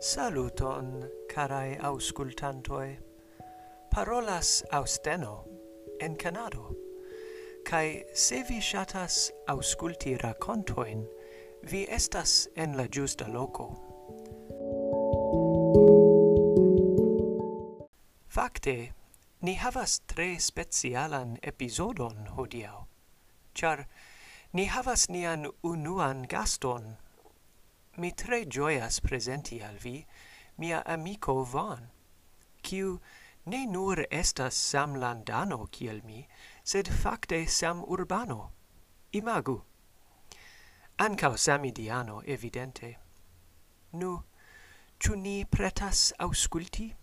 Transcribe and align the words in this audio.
Saluton, 0.00 1.10
carai 1.34 1.76
auscultantoi. 1.82 2.98
Parolas 3.90 4.62
Austeno 4.70 5.44
en 6.00 6.16
Canado. 6.16 6.76
Kai 7.64 8.04
se 8.14 8.44
vi 8.48 8.60
shatas 8.60 9.32
ausculti 9.48 10.16
racontoin, 10.16 11.04
vi 11.62 11.86
estas 11.90 12.48
en 12.56 12.76
la 12.76 12.86
giusta 12.86 13.26
loco. 13.28 13.74
Fakte, 18.28 18.92
ni 19.42 19.54
havas 19.54 20.00
tre 20.06 20.38
specialan 20.38 21.38
episodon 21.42 22.26
hodiaŭ, 22.36 22.86
char 23.54 23.84
ni 24.52 24.66
havas 24.66 25.08
nian 25.08 25.50
unuan 25.62 26.22
gaston 26.30 26.96
mi 27.98 28.12
tre 28.12 28.46
gioias 28.46 29.00
presenti 29.00 29.60
al 29.60 29.76
vi 29.76 30.06
mia 30.56 30.82
amico 30.86 31.44
Van, 31.44 31.90
quiu 32.62 33.00
ne 33.46 33.66
nur 33.66 34.06
estas 34.10 34.54
samlandano 34.54 35.66
kiel 35.70 36.02
mi, 36.04 36.26
sed 36.62 36.88
facte 36.88 37.46
sam 37.48 37.82
urbano. 37.82 38.52
Imagu. 39.12 39.62
Ancao 40.98 41.36
samidiano, 41.36 42.22
evidente. 42.26 42.96
Nu, 43.92 44.22
ciu 45.00 45.16
ni 45.16 45.44
pretas 45.44 46.12
ausculti? 46.18 46.94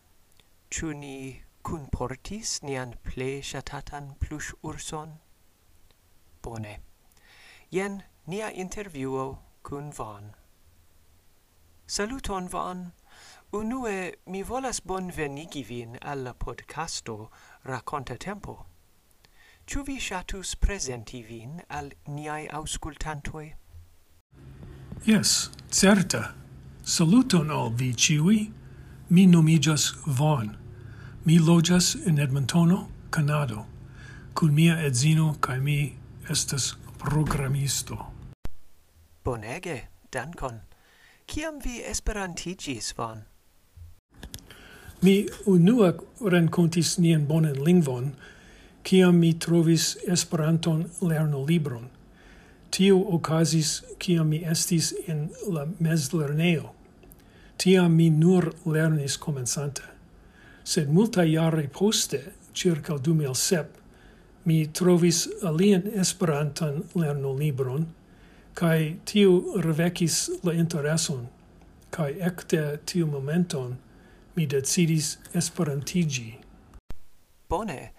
Ciu 0.70 0.93
ni 0.93 1.41
cunportis 1.63 2.62
nian 2.62 2.96
ple 3.04 3.41
shatatan 3.41 4.16
plush 4.20 4.54
urson? 4.63 5.20
Bone. 6.41 6.80
Jen 7.71 8.04
nia 8.27 8.52
interviuo 8.52 9.38
cun 9.63 9.91
Van. 9.91 10.45
Saluton 11.96 12.48
van. 12.49 12.91
Unue 13.54 14.15
mi 14.26 14.43
volas 14.43 14.82
bonvenigi 14.82 15.63
vin 15.63 15.98
alla 16.01 16.34
podcasto 16.34 17.29
Raconta 17.63 18.18
Tempo. 18.18 18.65
Ciu 19.65 19.84
vi 19.84 19.98
shatus 19.99 20.55
presenti 20.55 21.23
vin 21.23 21.63
al 21.70 21.91
niai 22.07 22.48
auscultantoi? 22.48 23.55
Yes, 25.05 25.49
certa. 25.70 26.34
Saluton 26.84 27.49
al 27.49 27.71
vi 27.71 27.93
ciui. 27.93 28.51
Mi 29.07 29.26
nomigas 29.26 29.93
Vaughn. 30.05 30.57
Mi 31.23 31.40
lojas 31.40 31.96
en 32.05 32.20
Edmontono, 32.20 32.90
Kanado. 33.10 33.68
Cun 34.34 34.54
mia 34.54 34.76
edzino 34.84 35.38
cae 35.40 35.60
mi 35.60 35.98
estes 36.29 36.76
programisto. 36.98 38.12
Bonege, 39.23 39.88
dankon. 40.12 40.74
Kiam 41.26 41.59
vi 41.63 41.81
esperantigis, 41.84 42.93
Von? 42.98 43.21
Mi 45.01 45.27
unua 45.45 45.93
rencontis 46.21 46.98
nian 46.98 47.26
bonan 47.27 47.57
lingvon, 47.65 48.12
kiam 48.84 49.20
mi 49.20 49.34
trovis 49.34 49.98
Esperanton 50.07 50.85
lerno 51.01 51.43
libron. 51.45 51.90
Tio 52.70 52.99
okazis 53.17 53.82
kiam 53.99 54.29
mi 54.29 54.43
estis 54.45 54.93
en 55.07 55.29
la 55.48 55.65
meslerneo. 55.79 56.71
Tiam 57.57 57.95
mi 57.95 58.10
nur 58.10 58.51
lernis 58.65 59.17
comensante. 59.17 59.84
Sed 60.63 60.89
multa 60.89 61.23
jare 61.23 61.67
poste, 61.79 62.21
circa 62.54 62.98
2007, 62.98 63.65
mi 64.45 64.67
trovis 64.67 65.28
alien 65.44 65.89
Esperantan 66.01 66.84
lerno 66.95 67.34
libron, 67.34 67.85
Kai 68.56 69.01
tiu 69.03 69.59
revecis 69.59 70.29
la 70.47 70.53
intereson, 70.56 71.25
kai 71.91 72.13
ecte 72.23 72.61
tiu 72.88 73.07
momenton 73.07 73.73
mi 74.35 74.45
decidis 74.47 75.17
esperantigi. 75.35 76.38
Bone, 77.49 77.91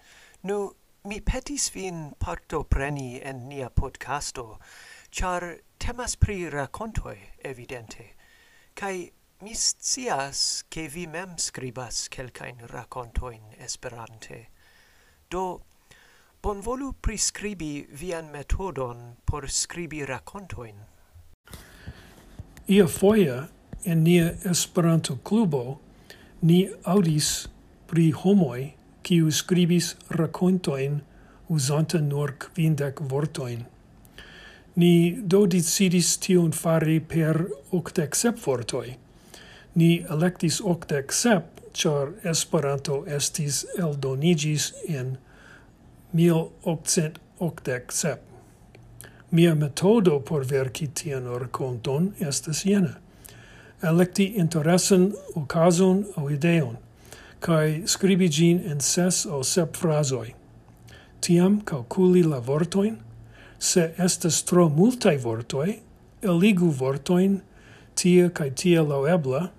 nu 0.43 0.57
mi 1.05 1.19
petis 1.21 1.69
vin 1.75 2.15
partopreni 2.17 3.21
en 3.21 3.47
nia 3.47 3.69
podcasto, 3.69 4.57
char 5.11 5.59
temas 5.77 6.15
pri 6.15 6.49
racontoi, 6.49 7.17
evidente, 7.45 8.15
kai 8.73 9.11
mi 9.41 9.53
scias 9.53 10.63
ke 10.71 10.87
vi 10.89 11.05
mem 11.05 11.37
scribas 11.37 12.07
kelkain 12.09 12.65
racontoin 12.73 13.53
esperante. 13.59 14.47
Do, 15.29 15.61
bonvolu 16.43 16.93
prescribi 17.01 17.87
vian 17.91 18.31
metodon 18.31 19.15
por 19.25 19.49
scribi 19.49 20.05
racontoin. 20.05 20.75
Ia 22.67 22.87
foia 22.87 23.47
en 23.85 24.03
nia 24.03 24.31
Esperanto 24.51 25.17
clubo 25.23 25.79
ni 26.41 26.67
audis 26.83 27.47
pri 27.87 28.11
homoi 28.11 28.73
kiu 29.03 29.31
scribis 29.31 29.95
racontoin 30.09 31.01
usanta 31.49 32.01
nur 32.01 32.33
kvindek 32.39 32.99
vortoin. 33.09 33.65
Ni 34.75 35.11
do 35.21 35.45
decidis 35.47 36.17
tion 36.21 36.51
fari 36.51 36.99
per 36.99 37.47
octec 37.71 38.15
sep 38.15 38.37
vortoi. 38.45 38.97
Ni 39.75 40.03
electis 40.09 40.59
octec 40.61 41.13
sep, 41.13 41.61
char 41.73 42.11
Esperanto 42.23 43.03
estis 43.07 43.63
eldonigis 43.77 44.73
en 44.89 45.17
mil 46.13 46.51
occent 46.63 47.19
octec 47.39 47.91
sep. 47.91 48.21
Mia 49.31 49.55
metodo 49.55 50.19
por 50.19 50.45
verci 50.45 50.87
tian 50.87 51.27
raconton 51.39 52.13
estes 52.19 52.63
jena. 52.63 52.97
Electi 53.83 54.33
interesan 54.39 55.13
ocason 55.35 56.05
o 56.15 56.29
ideon, 56.29 56.77
cae 57.39 57.83
scribi 57.85 58.29
gin 58.29 58.59
in 58.59 58.79
ses 58.79 59.25
o 59.25 59.43
sep 59.43 59.75
frasoi. 59.75 60.33
Tiam 61.21 61.61
calculi 61.61 62.23
la 62.23 62.39
vortoin, 62.39 62.97
se 63.59 63.91
estes 63.97 64.41
tro 64.45 64.69
multae 64.69 65.17
vortoi, 65.17 65.81
eligu 66.21 66.71
vortoin 66.71 67.41
tia 67.95 68.29
cae 68.29 68.49
tia 68.49 68.81
lauebla, 68.81 69.49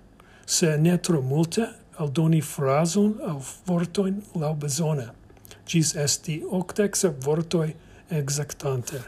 se 0.45 0.77
ne 0.77 0.97
tro 0.97 1.21
multe, 1.21 1.69
aldoni 1.99 2.41
frason 2.41 3.15
au 3.27 3.39
vortoin 3.67 4.23
lau 4.35 4.55
besone 4.55 5.18
gis 5.69 5.95
esti 5.95 6.41
octec 6.49 6.97
vortoi 7.25 7.69
exactante. 8.09 9.01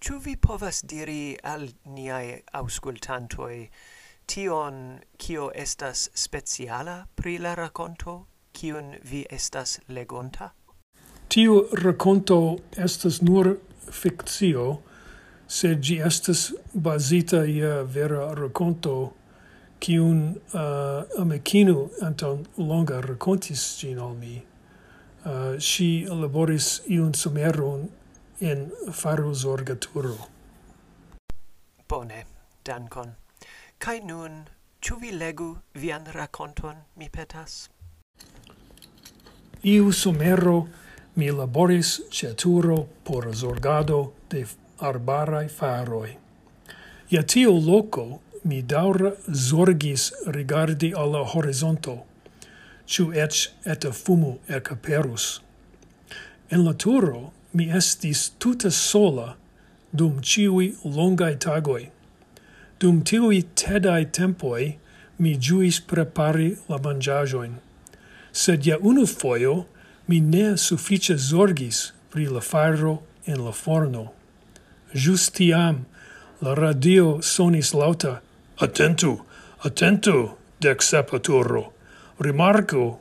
Ciu 0.00 0.18
vi 0.24 0.36
povas 0.36 0.82
diri 0.82 1.36
al 1.42 1.68
niai 1.84 2.42
auscultantoi 2.52 3.68
tion 4.26 4.98
kio 5.18 5.50
estas 5.54 6.08
speciala 6.14 7.06
pri 7.14 7.38
la 7.38 7.54
raconto, 7.54 8.26
kiun 8.52 8.94
vi 9.10 9.24
estas 9.30 9.80
legonta? 9.88 10.50
Tiu 11.28 11.62
raconto 11.72 12.58
estas 12.76 13.20
nur 13.22 13.56
fictio, 13.90 14.66
sed 15.46 15.80
gi 15.80 15.98
estas 16.04 16.52
basita 16.74 17.42
je 17.44 17.72
vera 17.94 18.34
raconto, 18.34 18.96
kiun 19.80 20.22
uh, 20.52 21.20
amecinu 21.20 21.88
anton 22.02 22.46
longa 22.56 23.00
racontis 23.00 23.64
gin 23.80 23.98
al 23.98 24.14
mi. 24.14 24.42
Uh, 25.24 25.58
si 25.58 26.06
laboris 26.06 26.82
iun 26.86 27.14
someron 27.14 27.88
in 28.40 28.70
faru 28.92 29.34
zorgaturo. 29.34 30.28
Bone, 31.88 32.24
dankon. 32.64 33.16
Kai 33.78 33.98
nun, 34.00 34.46
ĉu 34.80 34.98
vi 35.00 35.10
legu 35.10 35.56
vian 35.74 36.06
rakonton, 36.14 36.76
mi 36.96 37.08
petas? 37.08 37.68
Iu 39.64 39.92
sumero 39.92 40.68
mi 41.16 41.30
laboris 41.30 42.00
ceturo 42.12 42.86
por 43.04 43.34
zorgado 43.34 44.12
de 44.30 44.46
arbarai 44.78 45.48
faroi. 45.48 46.16
Ia 47.10 47.22
tio 47.22 47.52
loco 47.52 48.20
mi 48.44 48.62
daura 48.62 49.12
zorgis 49.34 50.12
rigardi 50.26 50.94
alla 50.94 51.24
horizonto– 51.34 52.04
ciu 52.88 53.12
ec 53.12 53.50
et 53.64 53.84
fumo 53.92 54.38
ercaperus. 54.48 55.40
En 56.50 56.64
la 56.64 56.72
turo 56.72 57.32
mi 57.52 57.68
estis 57.80 58.30
tuta 58.38 58.70
sola 58.70 59.36
dum 59.92 60.20
ciui 60.20 60.74
longai 60.84 61.36
tagoi. 61.36 61.90
Dum 62.80 63.02
tiui 63.02 63.42
tedai 63.54 64.04
tempoi 64.04 64.78
mi 65.18 65.36
juis 65.36 65.80
prepari 65.80 66.56
la 66.68 66.78
mangiajoin 66.78 67.58
sed 68.32 68.66
ja 68.66 68.76
unu 68.80 69.06
foio 69.06 69.64
mi 70.06 70.20
ne 70.20 70.56
suffice 70.56 71.16
zorgis 71.16 71.92
pri 72.10 72.26
la 72.26 72.40
farro 72.40 73.02
en 73.26 73.44
la 73.44 73.52
forno. 73.52 74.12
Justiam 74.94 75.86
la 76.40 76.54
radio 76.54 77.18
sonis 77.22 77.74
lauta, 77.74 78.20
Attentu, 78.58 79.18
attentu, 79.62 80.30
dec 80.60 80.82
sepaturo 80.82 81.72
rimarco 82.18 83.00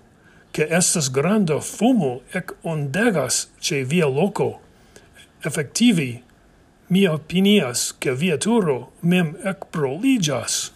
che 0.52 0.68
estas 0.70 1.10
granda 1.10 1.60
fumo 1.60 2.22
ec 2.34 2.56
ondegas 2.64 3.50
ce 3.60 3.84
via 3.84 4.08
loco. 4.08 4.62
Effectivi, 5.44 6.24
mi 6.88 7.06
opinias 7.06 7.94
che 7.98 8.16
via 8.16 8.38
turo 8.38 8.94
mem 9.02 9.36
ec 9.44 9.66
proligas. 9.72 10.72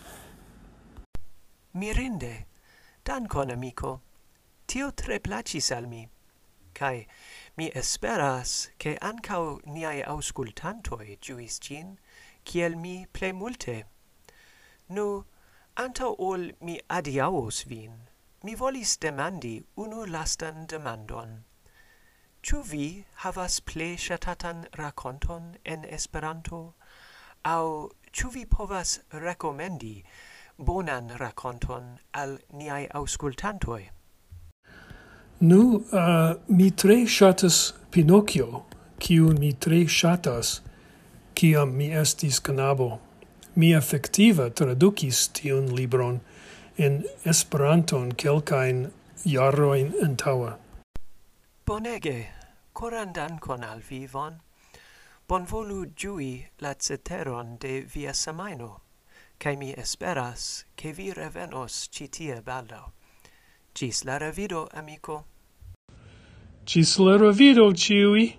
Mirinde, 1.74 2.46
dankon 3.04 3.50
amico, 3.50 4.02
tio 4.66 4.92
tre 4.92 5.20
placis 5.20 5.72
al 5.72 5.88
mi, 5.88 6.08
cae 6.74 7.06
mi 7.58 7.70
esperas 7.74 8.72
che 8.78 8.98
ancau 9.00 9.60
niai 9.66 10.02
auscultantoi 10.02 11.18
giuis 11.22 11.60
gin, 11.60 11.98
ciel 12.44 12.76
mi 12.76 13.06
ple 13.12 13.32
multe. 13.34 13.86
Nu, 14.90 15.24
anta 15.76 16.08
ol 16.10 16.52
mi 16.60 16.80
adiaus 16.90 17.64
vin, 17.64 18.10
mi 18.44 18.56
volis 18.56 18.98
demandi 18.98 19.62
unu 19.76 20.06
lastan 20.06 20.66
demandon. 20.66 21.44
Ĉu 22.42 22.62
vi 22.66 22.86
havas 23.24 23.60
ple 23.62 23.98
shatatan 23.98 24.66
raconton 24.78 25.56
en 25.66 25.86
Esperanto? 25.86 26.74
Au 27.46 27.90
ĉu 28.12 28.32
vi 28.34 28.46
povas 28.46 29.00
rekomendi 29.12 30.04
bonan 30.58 31.12
raconton 31.20 32.00
al 32.14 32.38
niai 32.54 32.88
auscultantoi? 32.90 33.90
Nu, 35.40 35.62
uh, 35.76 36.34
mi 36.48 36.72
tre 36.72 37.06
shatas 37.06 37.74
Pinocchio, 37.92 38.66
kiu 39.00 39.34
mi 39.38 39.54
tre 39.54 39.86
shatas, 39.88 40.62
kiam 41.34 41.78
mi 41.78 41.94
estis 41.94 42.40
canabo. 42.40 43.00
Mi 43.56 43.74
effectiva 43.74 44.50
tradukis 44.50 45.28
tiun 45.34 45.74
libron, 45.76 46.22
en 46.78 47.04
Esperanton 47.26 48.12
kelkajn 48.16 48.92
jarojn 49.26 49.94
antaŭe. 50.04 50.54
Bonege, 51.66 52.28
coran 52.74 53.14
dankon 53.14 53.64
al 53.64 53.82
vi, 53.90 54.06
Von. 54.08 54.40
Bonvolu 55.28 55.86
giui 55.96 56.46
la 56.60 56.74
ceteron 56.74 57.58
de 57.58 57.82
via 57.82 58.14
semajno, 58.14 58.82
cae 59.40 59.56
mi 59.56 59.72
esperas, 59.74 60.66
ke 60.76 60.92
vi 60.92 61.12
revenos 61.14 61.88
ĉi 61.90 62.08
tie 62.08 62.42
Cis 63.74 64.04
la 64.04 64.18
revido, 64.18 64.68
amiko. 64.74 65.24
Cis 66.66 67.00
la 67.00 67.18
revido, 67.18 67.72
ciui. 67.74 68.36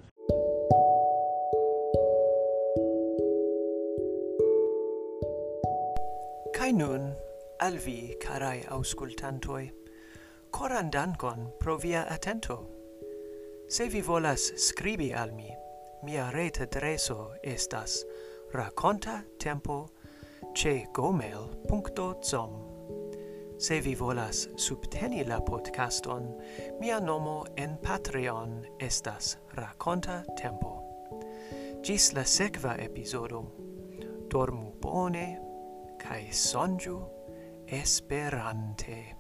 Cae 6.53 6.73
nun 6.73 7.32
al 7.63 7.79
vi, 7.79 8.17
carai 8.19 8.65
auscultantoi, 8.69 9.71
coran 10.51 10.91
dankon 10.91 11.53
pro 11.61 11.77
via 11.77 12.07
attento. 12.11 12.67
Se 13.69 13.89
vi 13.89 14.01
volas 14.01 14.53
scribi 14.57 15.13
al 15.13 15.31
mi, 15.33 15.49
mia 16.03 16.31
rete 16.31 16.63
adreso 16.63 17.35
estas 17.43 18.05
raconta 18.53 19.23
tempo 19.39 19.89
ce 20.55 20.89
gmail.com. 20.93 22.51
Se 23.59 23.81
vi 23.81 23.95
volas 23.95 24.49
subteni 24.57 25.25
la 25.25 25.41
podcaston, 25.41 26.35
mia 26.81 26.99
nomo 26.99 27.47
en 27.57 27.79
Patreon 27.79 28.67
estas 28.81 29.37
Raconta 29.55 30.25
Tempo. 30.37 30.83
Gis 31.83 32.13
la 32.13 32.25
sekva 32.25 32.75
episodo. 32.79 33.47
Dormu 34.29 34.73
bone, 34.81 35.39
kai 35.99 36.27
sonju 36.33 37.12
Esperante. 37.73 39.17